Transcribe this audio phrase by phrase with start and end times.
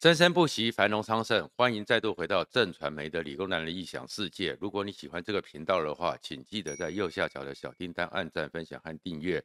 [0.00, 1.46] 生生不息，繁荣昌盛。
[1.54, 4.56] 欢迎再度回到正传媒的理工男的异想世界。
[4.58, 9.44] 如果你喜欢这个频道的话，请记得在右下角的小叮当按赞、分享和订阅。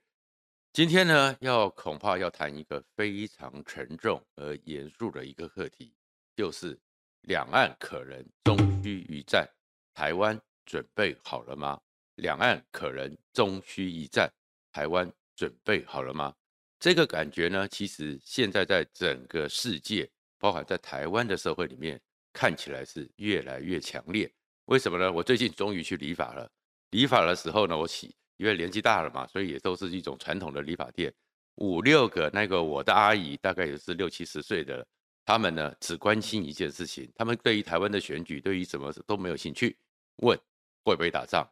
[0.72, 5.94] 今天呢，要恐怕要谈一个非常沉重而严肃的一个课题，
[6.38, 6.80] 就是
[7.24, 9.46] 两岸可能终须一战，
[9.94, 11.78] 台湾准备好了吗？
[12.16, 14.32] 两岸可能终须一战，
[14.72, 16.34] 台湾准备好了吗？
[16.80, 20.10] 这个感觉呢，其实现在在整个世界。
[20.38, 22.00] 包含在台湾的社会里面，
[22.34, 24.32] 看起来是越来越强烈。
[24.66, 25.12] 为什么呢？
[25.12, 26.50] 我最近终于去理发了。
[26.92, 31.14] 理发的时候呢，我喜因为年纪大了嘛，所以也都是一种传统的理发店。
[31.56, 34.86] 五六个那个我的阿姨，大概也是六七十岁的，
[35.24, 39.78] 他们呢只关心一件事情，他们对于台湾的选举，对于什么都没有兴趣。
[40.18, 40.38] 问
[40.84, 41.50] 会不会打仗？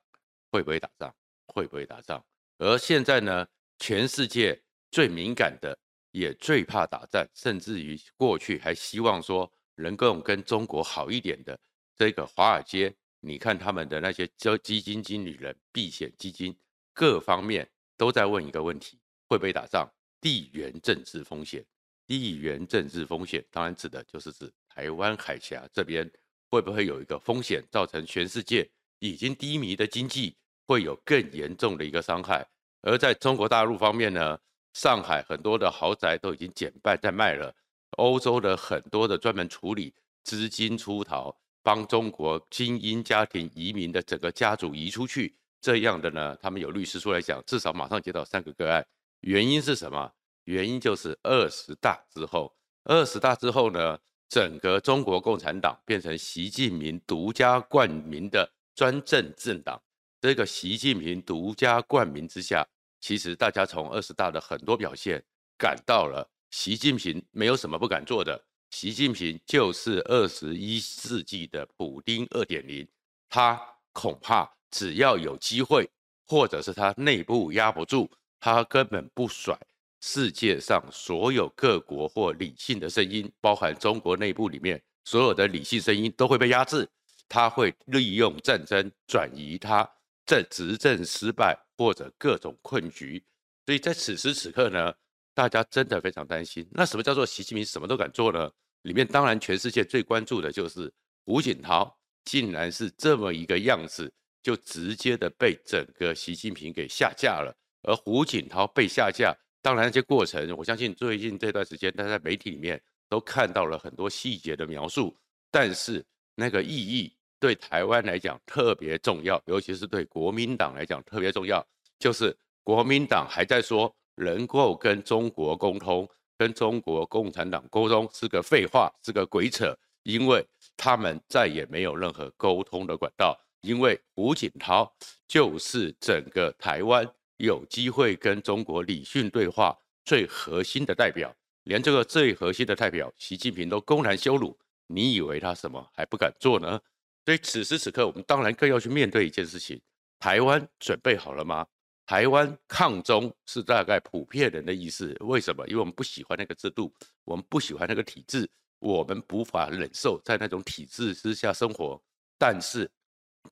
[0.52, 1.14] 会不会打仗？
[1.48, 2.24] 会不会打仗？
[2.58, 3.48] 而现在呢，
[3.80, 5.78] 全世界最敏感的。
[6.14, 11.60] 也最怕打仗，甚至于过去还希望说能够跟中国好一点的
[11.96, 16.56] 这个华尔街，你看他们的那些交基金经理人、避险基金，
[16.94, 19.92] 各方面都在问一个问题：会不会打仗？
[20.22, 21.66] 地缘政治风险，
[22.06, 26.08] 地缘政治风险，当然指的就是指台湾海峡这边
[26.52, 32.48] 会不会有一个风险，造成全世界已经低迷的经济会有更严重的一个伤害。
[32.82, 34.40] 而在中国大陆方面呢？
[34.74, 37.54] 上海很多的豪宅都已经减半在卖了，
[37.98, 39.94] 欧洲的很多的专门处理
[40.24, 48.86] 资金出逃、帮中国精英家庭移民的整个家族移出去这样的呢，他们有律师出来讲，至少马上接到三个个案。
[49.22, 50.12] 原因是什么？
[50.46, 59.82] 原因就是二十大之后，二十大之后呢，整个中国共产党变成习近平独家冠名的专政政党。
[60.20, 62.68] 这个习近平独家冠名之下。
[63.04, 65.22] 其实大家从二十大的很多表现
[65.58, 68.42] 感到了，习近平没有什么不敢做的。
[68.70, 72.88] 习近平就是二十一世纪的普丁二点零，
[73.28, 73.62] 他
[73.92, 75.90] 恐怕只要有机会，
[76.26, 79.54] 或者是他内部压不住，他根本不甩
[80.00, 86.90] 世界上所有各国或理性的声音，包含中国内部里面所有的理性声音都会被压制。
[87.28, 89.90] 他会利用战争转移他
[90.26, 91.63] 在执政失败。
[91.78, 93.24] 或者各种困局，
[93.66, 94.94] 所以在此时此刻呢，
[95.34, 96.68] 大家真的非常担心。
[96.72, 98.52] 那什么叫做习近平什么都敢做呢？
[98.84, 100.92] 里面当然全世界最关注的就是
[101.26, 104.12] 胡锦涛，竟然是这么一个样子，
[104.42, 107.56] 就直接的被整个习近平给下架了。
[107.84, 115.18] 而胡锦涛被下架，当然这些过程，我相信最近这段时间，大家在媒体里面都看到了很多细节的描述，
[115.50, 116.06] 但是
[116.36, 117.16] 那个意义。
[117.44, 121.62] 对台湾来讲特别重要，尤其是对国民党来讲特别重要，
[122.00, 122.34] 就是
[122.64, 134.90] 国民党还在说能够跟中国沟通，跟中国共产党沟通是个废话，是个鬼扯，因为他们再也没有任何沟通的管道，因为胡锦涛
[135.28, 137.06] 就是整个台湾
[137.36, 146.80] 有机会跟中国理性对话最核心的代表，连这个最核心的代表习近平都公然羞辱，你以为他什么还不敢做呢？
[147.26, 149.82] 所以此时此刻，我们当然更要去面对一件事情：
[150.20, 151.66] 台湾准备好了吗？
[152.06, 155.16] 台湾抗中是大概普遍人的意思。
[155.22, 155.66] 为什么？
[155.68, 162.02] 因为我们不喜欢那个制度，我们不喜欢那个体制，我们无法忍受在那种体制之下生活。
[162.38, 162.92] 但是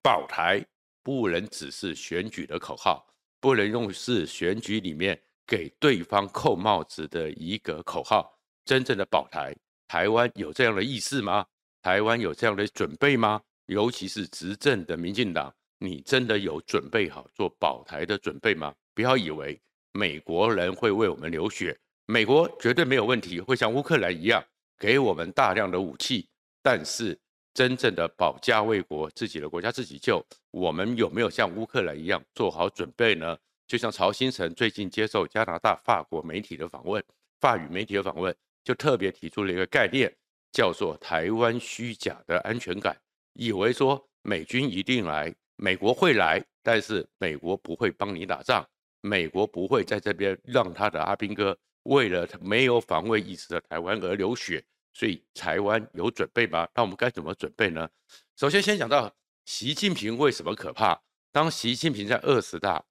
[0.03, 0.61] 保台
[1.01, 3.07] 不能只是选举的口号，
[3.39, 5.17] 不能用是选举里面
[5.47, 8.37] 给对方扣帽子的一个口号。
[8.65, 9.55] 真正的保台，
[9.87, 11.45] 台湾有这样的意识吗？
[11.81, 13.41] 台湾有这样的准备吗？
[13.67, 18.73] 尤其是执政的民进党，你真的有准备好做保台的准备吗？
[18.93, 19.59] 不要以为
[19.93, 24.43] 美国人会为我们流血，美国绝对没有问题，会像乌克兰一样
[24.77, 26.27] 给我们大量的武器。
[26.61, 27.17] 但是
[27.53, 33.37] 真正的保家卫国，自己的国家自己救，我们有没有像乌克兰一样做好准备呢？
[33.67, 37.03] 就像曹兴诚最近接受加拿大、法国媒体的访问，
[37.39, 40.13] 法语媒体的访问，就特别提出了一个概念，
[40.51, 42.95] 叫做台湾虚假的安全感。
[43.33, 48.65] 以为说美军一定来，美国会来，但是美国不会帮你打仗，
[49.01, 54.63] 美国不会在这边让他的阿兵哥为了没有防卫意识的台湾而流血，
[54.93, 56.67] 所以台湾有准备吗？
[56.75, 57.89] 那我们该怎么准备呢？
[58.37, 59.11] 首先，先讲到
[59.45, 60.99] 习近平为什么可怕。
[61.31, 62.83] 当习近平在二十大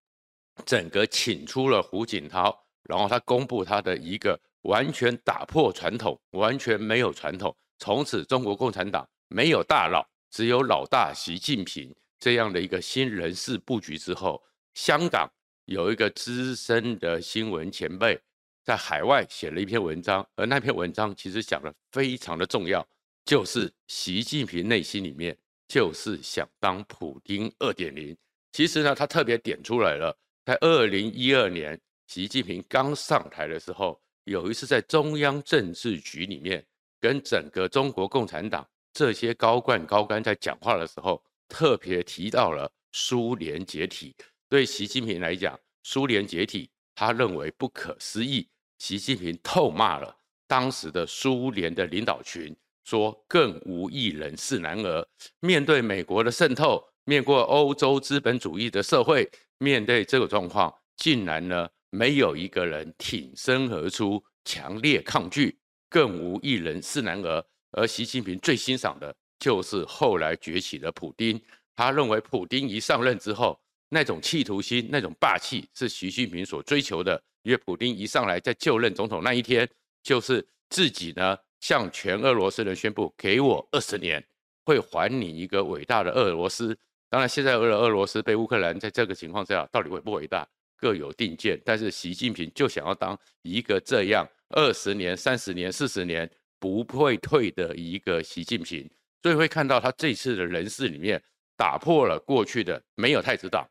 [0.65, 10.05] 整个请出了胡锦涛，然后他公布他的一个完全打破传统，完全没有传统，从此中国共产党没有大佬。
[10.31, 14.43] 只有老大习近平这样的一个新人事布局之后，
[14.75, 15.29] 香港
[15.65, 18.21] 有一个资深的新闻前辈，
[18.63, 22.87] 在海外写了一篇文章，而那篇文章其实讲的非常的重要，
[23.25, 25.37] 就是习近平内心里面
[25.67, 28.17] 就是想当普丁二点零。
[28.53, 36.65] 其实呢，他特别点出来了，在二零一二年习近平刚上台的时候，有一次在中央政治局里面
[37.01, 44.15] 跟整个中国共产党这些高官高干在讲话的时候，特别提到了苏联解体。
[44.49, 48.49] 对习近平来讲，苏联解体，他认为不可思议。
[48.79, 50.17] 习近平痛骂了
[50.47, 55.07] 当时的苏联的领导群，说更无一人是男儿。
[55.41, 65.59] 面对美国的渗透，面过欧洲资本主义的社会，面对这个状况，竟然呢没有一个人挺身而出，强烈抗拒，
[65.89, 67.45] 更无一人是男儿。
[67.73, 71.41] 而习近平最欣赏的就是后来崛起的普丁，
[71.75, 73.59] 他认为普丁一上任之后，
[73.89, 77.23] 那种企图心、那种霸气是习近平所追求的。
[77.43, 79.67] 因为普丁一上来在就任总统那一天，
[80.03, 84.23] 就是自己呢向全俄罗斯人宣布：“给我二十年，
[84.63, 86.77] 会还你一个伟大的俄罗斯。”
[87.09, 90.47] 当然，现在俄俄罗斯被乌克兰在这个情况下到底伟不伟大，
[90.77, 91.59] 各有定见。
[91.65, 96.31] 但是习近平就想要当一个这样二十年、三十年、四十年
[96.61, 98.89] 不会退的一个习近平，
[99.23, 101.21] 所以会看到他这次的人事里面
[101.57, 103.69] 打破了过去的没有太子党。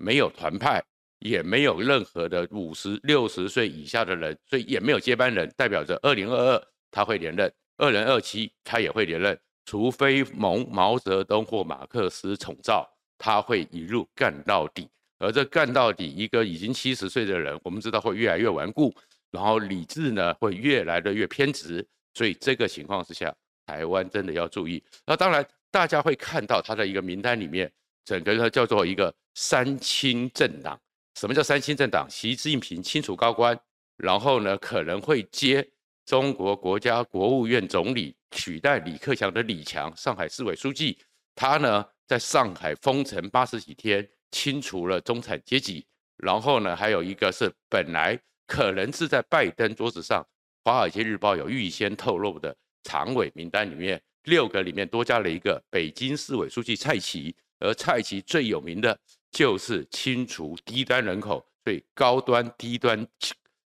[0.00, 0.80] 没有团派，
[1.18, 12.88] 也没有任何的五十六十岁以下的人，所以也没有接班人，代表着二零二二他会连任，二零二七他也会连任，除非蒙毛泽东或马克思宠召，
[13.18, 14.88] 他会一路干到底。
[15.18, 18.94] 而这干到底，一个已经七十岁的人，我们知道会越来越顽固，
[19.32, 21.84] 然后理智呢会越来的越偏执，
[22.18, 23.32] 所以这个情况之下，
[23.64, 24.82] 台湾真的要注意。
[25.06, 27.70] 那当然，大家会看到他的一个名单里面。
[28.04, 30.76] 整个呢叫做一个三清政党。
[31.14, 32.08] 什么叫三清政党？
[32.10, 33.56] 习近平清除高官，
[33.98, 35.64] 然后呢可能会接
[36.06, 40.98] 中国国家国务院总理，取代李克强的李强，上海市委书记。
[41.36, 45.86] 他呢在上海封城八十几天，清除了中产阶级。
[46.16, 50.22] 然后呢还有一个是本来可能是在拜登桌子上，
[50.64, 57.34] 《华尔街日报》有预先透露的常委名单里面，六个里面多加了一个北京市委书记蔡奇。
[57.60, 58.96] 而蔡奇最有名的
[59.32, 63.04] 就是清除低端人口，所以高端、低端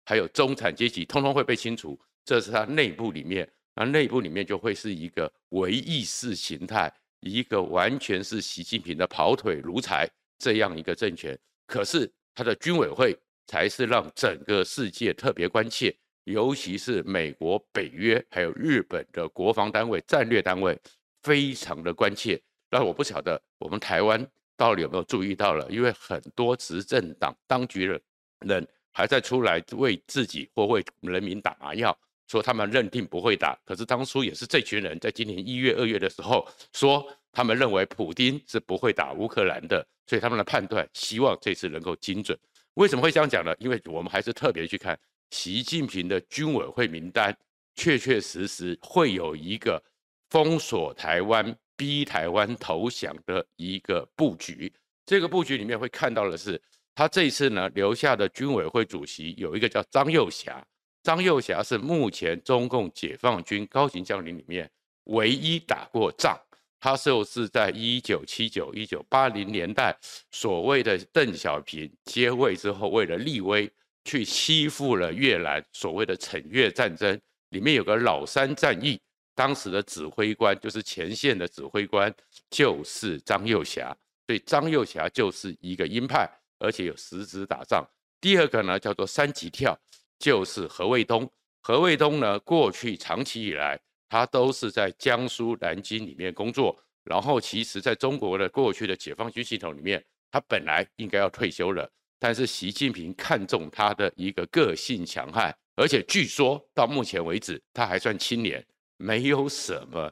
[0.06, 1.98] 还有中产阶级，通通会被清除。
[2.26, 10.06] 这是他内部里面，那内部里面就会是一个唯意识形态，一个完全是习近平的跑腿奴才
[10.38, 11.40] 这样一个政权。
[11.66, 15.96] 可是他的军委会才是让整个世界特别关切，
[16.28, 20.78] 尤其是美国、北约还有日本的国防单位、战略单位，
[21.24, 22.40] 非常的关切。
[22.70, 24.28] 但我不晓得我们台湾
[24.58, 28.02] 到底有没有注意到了，因为很多执政党当局的
[28.42, 31.98] 人还在出来为自己或为人民打麻药，
[32.28, 33.58] 说他们认定不会打。
[33.64, 42.38] 可是当初也是这群人在今年一月、二月的时候说，他们认为普丁是不会打乌克兰的，所以他们的判断希望这次能够精准。
[42.74, 43.56] 为什么会这样讲呢？
[43.60, 45.00] 因为我们还是特别去看
[45.32, 47.38] 习近平的军委会名单，
[47.76, 49.84] 确确实实会有一个
[50.30, 51.58] 封锁台湾。
[51.80, 54.74] 逼台湾投降的一个布局，
[55.06, 56.60] 这个布局里面会看到的是，
[56.96, 60.66] 他这一次呢留下的军委会主席有一个叫张又侠，
[61.04, 64.68] 张又侠是目前中共解放军高级将领里面
[65.04, 66.36] 唯一打过仗，
[66.80, 69.96] 他就是在一九七九、一九八零年代
[70.32, 73.72] 所谓的邓小平接位之后，为了立威
[74.08, 78.98] 去欺负了越南，所谓的惩越战争里面有个老三战役。
[79.36, 82.12] 当时的指挥官就是前线的指挥官，
[82.50, 83.96] 就是张又侠，
[84.26, 87.86] 所以张又侠就是一个鹰派，而且有实质打仗。
[88.20, 89.78] 第二个呢叫做三级跳，
[90.18, 91.30] 就是何卫东。
[91.62, 101.88] 何卫东呢过去长期以来，他都是在江苏南京里面工作，然后其实在中国的过去的解放军系统里面，他本来应该要退休了，
[102.20, 108.66] 但是习近平看中他的一个个性强悍，而且据说到目前为止他还算清廉。
[109.00, 110.12] 没有什么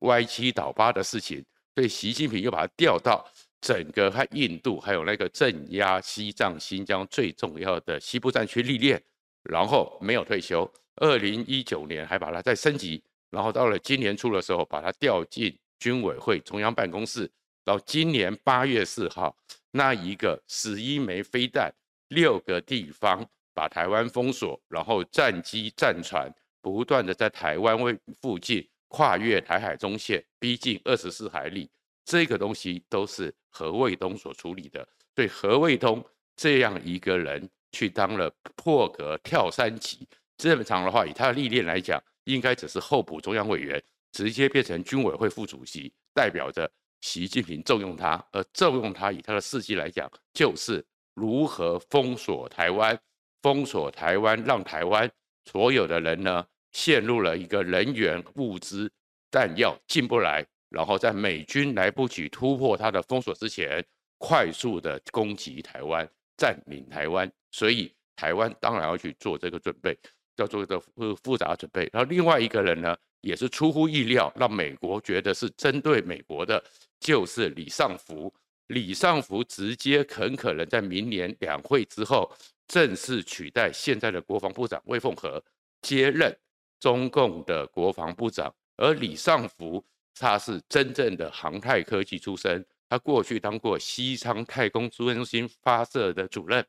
[0.00, 1.42] 歪七倒八的事情，
[1.74, 3.26] 所以习近平又把他调到
[3.58, 9.02] 整个和印度，还有那个镇压西藏、新疆最重要的西部战区历练，
[9.44, 10.70] 然后没有退休。
[10.96, 17.30] 二零一九年还把他再升级，然后到了今年初的时候，把他调进军委会中央办公室。
[17.64, 19.34] 到今年八月四号，
[19.76, 21.70] 那一个十一枚飞弹，
[22.08, 26.32] 六个地方把台湾封锁，然后战机、战船。
[26.62, 31.70] 不断的在台湾位附近跨越台海中线，逼近二十四海里，
[32.04, 34.84] 这个东西都是何卫东所处理的。
[35.14, 36.04] 对何卫东
[36.34, 40.08] 这样一个人，去当了破格跳三级。
[40.36, 43.80] 正常的话，以他的历练来讲，应该只是候补中央委员，
[44.10, 46.68] 直接变成军委会副主席，代表着
[47.00, 48.24] 习近平重用他。
[48.32, 50.84] 而重用他，以他的事迹来讲，就是
[51.14, 52.98] 如何封锁台湾，
[53.42, 55.10] 封锁台湾，让台湾
[55.44, 58.90] 所有的人呢，陷入了一个人员、物资、
[59.30, 63.84] 弹药进不来，然后在美军来不及突破他的封锁之前，
[64.18, 67.30] 快速的攻击台湾，占领台湾。
[67.50, 69.98] 所以台湾当然要去做这个准备。
[70.38, 72.94] 要做的复复杂准备，然后另外一个人呢，
[73.26, 76.62] 也是出乎意料，让美国觉得是针对美国的，
[77.00, 78.32] 就是李尚福。
[78.68, 82.32] 李尚福直接很可能在明年两会之后，
[82.68, 85.42] 正式取代现在的国防部长魏凤和
[85.82, 86.36] 接任
[86.78, 88.54] 中共的国防部长。
[88.76, 96.64] 而李尚福他是真正的航太科技出身，他过去当过西昌太空中心发射的主任，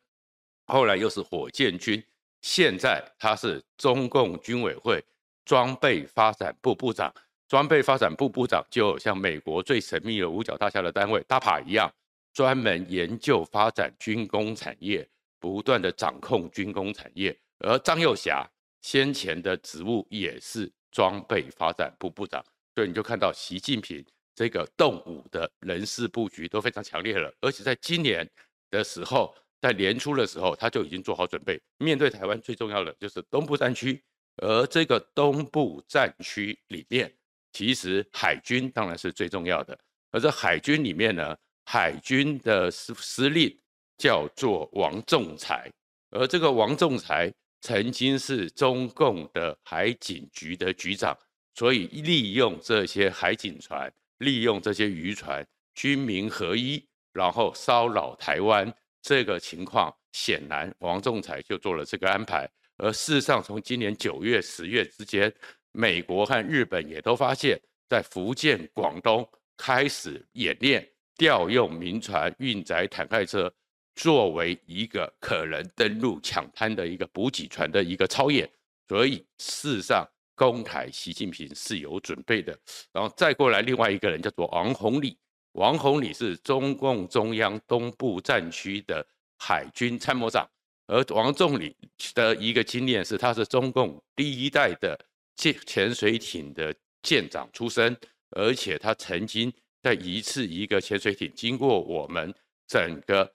[0.66, 2.04] 后来又是火箭军。
[2.42, 5.04] 现在他是中共军委会
[5.48, 7.10] 装备发展部部长，
[7.48, 11.90] 装备发展部部长就像美国最神秘的五角大厦的单位 DARPA 一样，
[12.34, 15.08] 专门研究发展军工产业，
[15.40, 17.34] 不断的掌控军工产业。
[17.60, 18.46] 而张又侠
[18.82, 22.44] 先前的职务也是装备发展部部长，
[22.76, 28.30] 所以你就看到习近平这个动武的人事布局都非常强烈了，而且在今年
[28.70, 29.34] 的时候。
[29.60, 34.00] 在年初的时候，他就已经做好准备，面对台湾最重要的就是东部战区，
[34.38, 37.12] 而这个东部战区里面，
[37.52, 39.78] 其实海军当然是最重要的。
[40.12, 43.56] 而这海军里面呢，海军的司司令
[43.98, 45.72] 叫做王仲才，
[46.12, 51.18] 而这个王仲才曾经是中共的海警局的局长，
[51.56, 58.74] 所以利用这些海警船，利用这些渔船，军民合一，然后骚扰台湾。
[59.02, 62.50] 这个情况显然，王仲才就做了这个安排。
[62.78, 65.34] 而事实上，从今年九月、十月之间，
[65.72, 73.52] 美国和日本也都发现，在福建、广东开始演练，调用民船运载坦克车，
[73.96, 78.50] 作为一个可能登陆抢滩的一个补给船的一个操演。
[78.88, 82.58] 所以，事实上，攻台习近平是有准备的。
[82.94, 85.18] 然后再过来，另外一个人叫做王洪礼。
[85.54, 89.04] 王鸿礼是中共中央东部战区的
[89.40, 90.48] 海军参谋长，
[90.88, 91.76] 而王仲礼
[92.16, 94.98] 的一个经验是，他是中共第一代的
[95.36, 97.96] 舰潜水艇的舰长出身，
[98.32, 99.52] 而且他曾经
[99.84, 102.34] 在一次一个潜水艇经过我们
[102.68, 103.30] 整个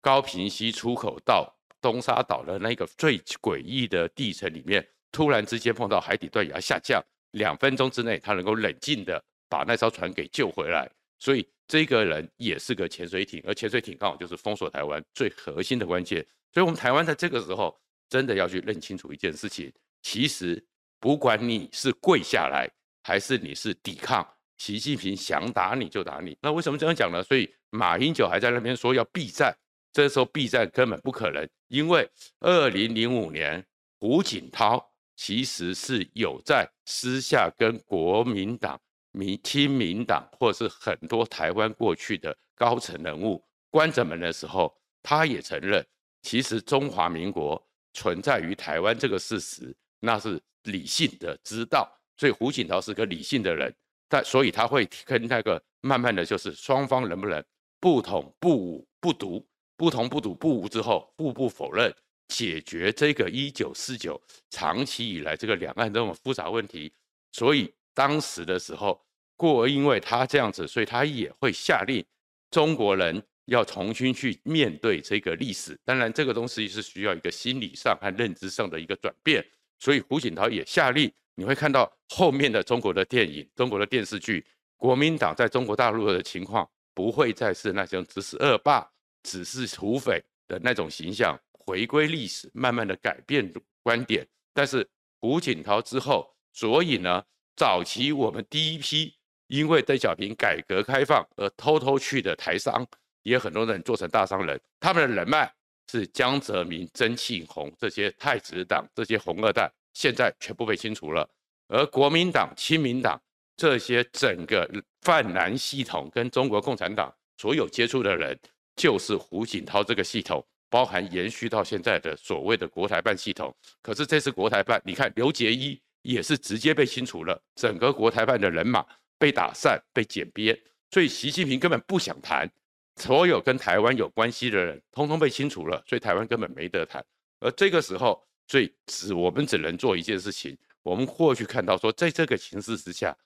[0.00, 11.46] 高屏溪出口到东沙岛的那个最诡异的地层里面，突然之间碰到海底断崖下降，两分钟之内他能够冷静的把那艘船给救回来，所以。
[11.68, 16.24] 这个人也是个潜水艇，而潜水艇刚好就是封锁台湾最核心的关键。
[16.54, 17.76] 所以，我们台湾在这个时候
[18.08, 20.64] 真的要去认清楚一件事情：其实，
[21.00, 22.70] 不管你是跪下来，
[23.02, 24.24] 还是你是抵抗，
[24.58, 26.38] 习近平想打你就打你。
[26.40, 27.20] 那为什么这样讲呢？
[27.24, 29.52] 所以，马英九还在那边说要避战，
[29.92, 32.08] 这时候避战根本不可能，因为
[32.38, 33.66] 二零零五年
[33.98, 38.80] 胡锦涛其实是有在私下跟国民党。
[39.16, 44.70] 民亲民党或是很多台湾过去的高层人物、官者们的时候，
[45.02, 45.84] 他也承认，
[46.20, 51.90] 其实中华民国存在于台湾这个事实，那是理性的知道。
[52.18, 53.74] 所以胡锦涛是个理性的人，
[54.06, 57.42] 但所以他会跟那个慢慢的就是双方能不能
[57.80, 59.42] 不统不武不独，
[59.78, 61.90] 不统不独不武之后互不否认，
[62.28, 64.20] 解决这个一九四九
[64.50, 66.92] 长期以来这个两岸这种复杂问题。
[67.32, 69.00] 所以当时的时候。
[69.36, 72.04] 过，因为他这样子，所以他也会下令
[72.50, 75.78] 中国人要重新去面对这个历史。
[75.84, 79.46] 当然，这个东西是需要一个心理上和认知上的一个转变。
[79.78, 84.44] 所以胡锦涛也下令，你会看到后面的中国的电影、中国的电视剧，
[84.76, 88.90] 国民党在中国大陆的情况不会再是那种只是恶霸、
[89.22, 93.52] 只是土匪的那种形象，回归历史，慢慢的改变
[93.82, 94.26] 观点。
[94.54, 94.88] 但是
[95.20, 97.22] 胡锦涛之后，所以呢，
[97.54, 99.14] 早期我们第一批。
[99.48, 102.86] 因为邓小平改革开放而偷偷去的台商，
[103.22, 105.52] 也很多人做成大商人，他们的人脉
[105.90, 111.28] 是江泽民、曾庆红这些太子党这些红二代，现在全部被清除了。
[111.68, 113.20] 而国民党、亲民党
[113.56, 114.68] 这些整个
[115.02, 118.38] 泛蓝系统跟中国共产党所有接触的人，
[118.76, 123.54] 就是胡锦涛这个系统，包含延续到现在的所谓的国台办系统。
[123.82, 128.84] 可是这次国台办，你看刘结一也是直接被清除了，整个国台办的人马。
[129.18, 130.58] 被打散、被剪编，
[130.90, 132.50] 所以习近平根本不想谈，
[132.96, 137.04] 所有跟台湾有关系的人，通通被清除了，所以台湾根本没得谈。
[137.40, 143.16] 而这个时候，所以只我们只能做一件事情，我们过去看到说，在这个形势之下，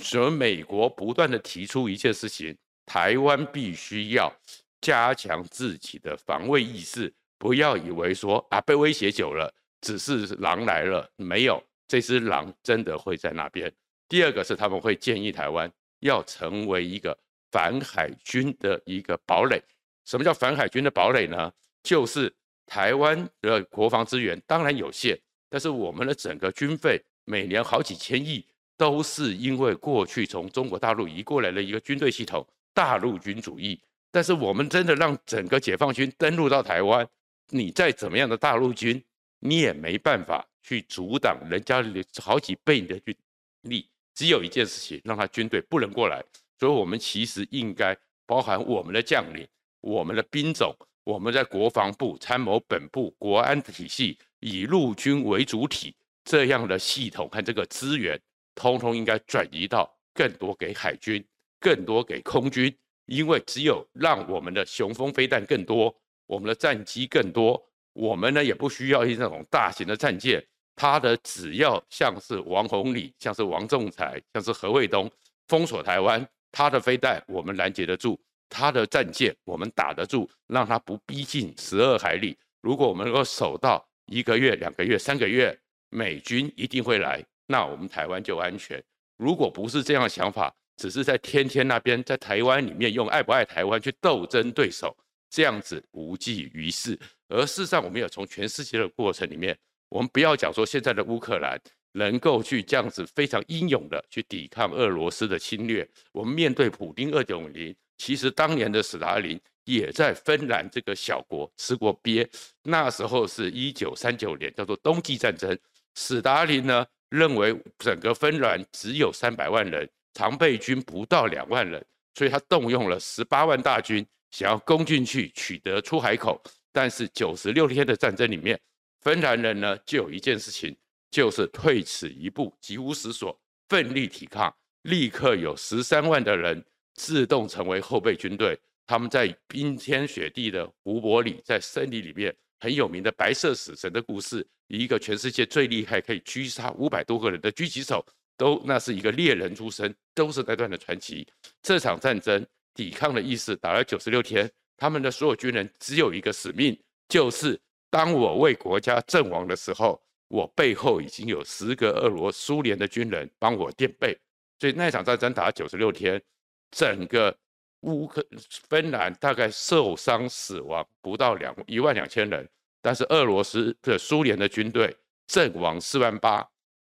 [0.00, 4.34] 所以美国不断的提出一件事情，台湾必须要
[4.80, 13.72] 加强自己的防卫意识，不要以为说啊被威胁久了，只是狼来了，没有这只狼真的会在那边。
[14.08, 17.16] 第二个是他们会建议台湾要成为一个
[17.50, 19.62] 反海军的一个堡垒。
[20.04, 21.52] 什么叫反海军的堡垒呢？
[21.82, 22.32] 就是
[22.66, 28.44] 台湾的国防资源当然有限，但是我们的整个军费每年好几千亿，
[28.76, 33.78] 都是因为过去从中国大陆移过来的一个军队系统，大陆军主义。
[34.10, 37.06] 但是我们真的让整个解放军登陆到台湾，
[37.50, 39.02] 你再怎么样的大陆军，
[39.40, 41.84] 你也没办法去阻挡人家
[42.22, 43.14] 好几倍的军
[43.62, 43.86] 力。
[44.18, 46.20] 只有一件事情，让他军队不能过来。
[46.58, 47.96] 所以，我们其实应该
[48.26, 49.46] 包含我们的将领、
[49.80, 55.94] 我们的兵种、我们在国防部、参谋本部、国安体系，以陆军为主体
[56.24, 58.20] 这样的系统和这个资源，
[58.56, 61.24] 通通应该转移到更多给海军、
[61.60, 62.76] 更多给空军。
[63.06, 65.94] 因为只有让我们的雄风飞弹更多，
[66.26, 70.44] 我们的战机更多，我们呢也不需要一那种大型的战舰。
[70.78, 75.10] 他的只要像是王鸿礼，像是王仲才，像是何卫东
[75.48, 78.16] 封锁台湾，他的飞弹我们拦截得住，
[78.48, 82.38] 他的战舰我们打得住，让他不逼近十二海里。
[82.62, 85.58] 如果我们能够守到一个月、两个月、三个月，
[85.90, 88.80] 美军一定会来，那我们台湾就安全。
[89.16, 94.96] 如果不是这样的想法，只是在天天那边在台湾里面用爱不爱台湾去斗争对手，
[95.28, 96.96] 这样子无济于事。
[97.26, 99.58] 而事实上，我们有从全世界的过程里面。
[99.88, 101.58] 我们不要讲说现在的乌克兰
[101.92, 105.88] 能够去这样子非常英勇的去抵抗俄罗斯的侵略。
[106.12, 112.28] 我们面对普丁二点零，其实当年的史达林也在芬兰这个小国吃过鳖。
[112.62, 115.58] 那时候是一九三九年，叫做冬季战争。
[115.94, 126.40] 史达林呢认为整个芬兰只有三百万人，常备军不到两万人，所以他动用了十八万大军想要攻进去取得出海口。
[126.70, 128.60] 但是九十六天的战争里面，
[129.08, 130.76] 芬兰人呢，就有一件事情，
[131.10, 138.60] 就是退此一步，急无死所，奋力抵抗，立刻有十三万的人自动成为后备军队。
[138.86, 148.04] 他们在冰天雪地的湖泊里，在森林里面很有名的白色死神的故事，一个全世界最厉害可以狙杀五百多个人的狙击手，
[148.36, 151.26] 都那是一个猎人出身，都是那段的传奇。
[151.62, 157.58] 这场战争抵抗的意思打了九十六天，他们的所有军人只有一个使命，就是。
[157.90, 164.18] 当我为国家阵亡的时候，我背后已经有十个俄罗苏联的军人帮我垫背，
[164.58, 166.22] 所以那场战争打九十六天，
[166.70, 167.34] 整个
[167.80, 168.22] 乌克
[168.68, 172.46] 芬兰大概受伤死亡不到两一万两千人，
[172.82, 174.94] 但是俄罗斯的苏联的军队
[175.26, 176.46] 阵亡四万八，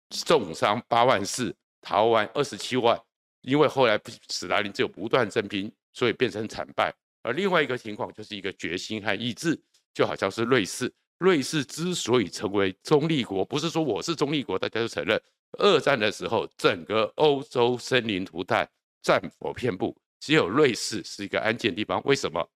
[0.10, 3.02] 重伤八万四，逃亡二十七万，
[3.44, 3.98] 因为后来
[4.30, 6.94] 史达林只有不断征兵，所以变成惨败。
[7.24, 9.58] 而另外一个情况就是一个决心和意志。
[9.94, 15.22] 就好像是瑞士，瑞士之所以成为中立国，不是说我是中立国，大家都承认。
[15.60, 18.68] 二战的时候，整个欧洲生灵涂炭，
[19.02, 22.02] 战火遍布，只有瑞士是一个安静地方。
[22.06, 22.50] 为什么？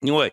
[0.00, 0.32] 因为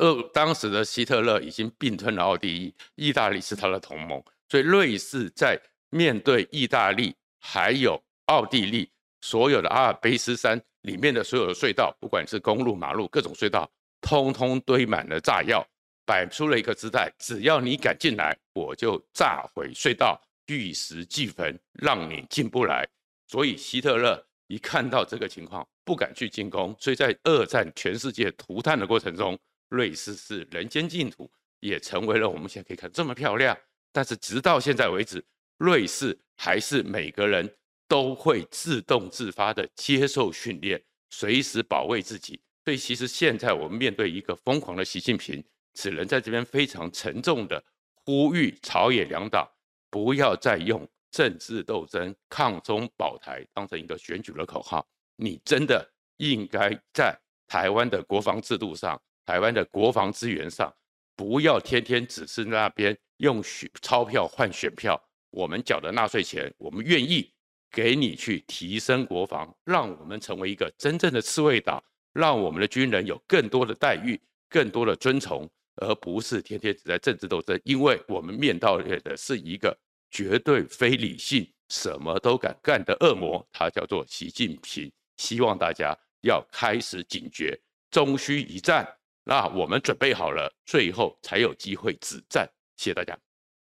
[0.00, 5.60] 呃，当时的希特勒已经并吞了奥地利，意大利是他的同盟，所以瑞士在
[5.90, 13.70] 面对意大利还有奥地利，所有的阿尔卑斯山里面的所有的隧道，不管是公路、马路，各种隧道。
[14.00, 15.66] 通通堆满了炸药，
[16.04, 22.86] 摆出了一个姿态：只要你敢进来，我就炸毁隧道，玉石俱焚，让你进不来。
[23.26, 26.74] 所以希特勒一看到这个情况，不敢去进攻。
[26.78, 29.36] 所以在二战全世界涂炭的过程中，
[29.68, 31.28] 瑞士是人间净土，
[31.58, 33.56] 也成为了我们现在可以看这么漂亮。
[33.92, 35.24] 但是直到现在为止，
[35.56, 37.52] 瑞士还是每个人
[37.88, 40.80] 都会自动自发的接受训练，
[41.10, 42.38] 随时保卫自己。
[42.66, 45.40] 所以，其实现在我们面对一个疯狂的习近平，
[45.74, 47.62] 只能在这边非常沉重的
[47.94, 49.48] 呼吁朝野两党
[49.88, 54.84] 不要再用政治斗争、抗中保台当成一个选举的口号。
[55.14, 60.74] 你真的应该在台湾的国防制度上、台湾的国防资源上，
[61.14, 65.00] 不要天天只是那边用选钞票换选票。
[65.30, 67.32] 我们缴的纳税钱，我们愿意
[67.70, 71.80] 给你去提升国防，让我们成为一个真正的刺猬岛。
[72.16, 77.60] 让我们的军人有更多的待遇、更多的尊崇，而不是天天只在政治斗争。
[77.64, 79.76] 因为我们面对的是一个
[80.10, 84.90] 绝对非理性、什么都敢干的恶魔，他叫做习近平。
[85.18, 87.58] 希望大家要开始警觉，
[87.90, 88.86] 终须一战。
[89.24, 92.48] 那我们准备好了，最后才有机会止战。
[92.76, 93.25] 谢谢大家。